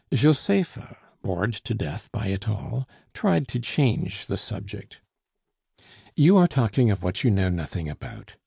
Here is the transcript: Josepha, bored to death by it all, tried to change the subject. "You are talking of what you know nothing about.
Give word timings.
Josepha, 0.11 0.97
bored 1.21 1.53
to 1.53 1.75
death 1.75 2.11
by 2.11 2.29
it 2.29 2.49
all, 2.49 2.87
tried 3.13 3.47
to 3.49 3.59
change 3.59 4.25
the 4.25 4.35
subject. 4.35 4.99
"You 6.15 6.37
are 6.37 6.47
talking 6.47 6.89
of 6.89 7.03
what 7.03 7.23
you 7.23 7.29
know 7.29 7.49
nothing 7.49 7.87
about. 7.87 8.33